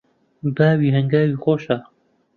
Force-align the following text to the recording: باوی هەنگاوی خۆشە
باوی 0.55 0.89
هەنگاوی 0.95 1.39
خۆشە 1.43 1.77